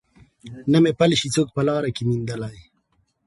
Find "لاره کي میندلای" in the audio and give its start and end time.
1.67-2.57